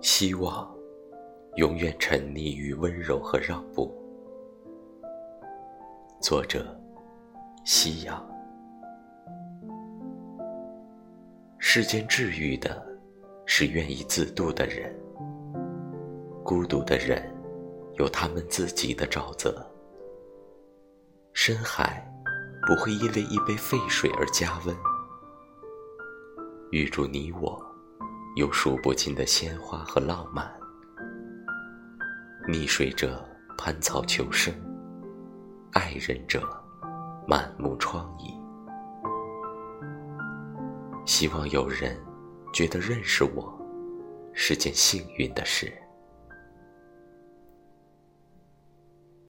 [0.00, 0.72] 希望
[1.56, 3.92] 永远沉溺于温柔和让步。
[6.20, 6.64] 作者：
[7.64, 8.24] 夕阳。
[11.58, 12.80] 世间治愈的
[13.44, 14.94] 是愿意自渡的人，
[16.44, 17.30] 孤独的人
[17.98, 19.64] 有他们自己的沼泽。
[21.32, 22.04] 深海
[22.66, 24.76] 不会因为一杯沸水而加温。
[26.70, 27.60] 预祝你我
[28.38, 30.48] 有数不尽的鲜花和浪漫，
[32.46, 34.54] 溺水者攀草求生，
[35.72, 36.48] 爱人者
[37.26, 38.32] 满目疮痍。
[41.04, 42.00] 希望有人
[42.54, 43.60] 觉得认识我
[44.32, 45.72] 是件幸运的事。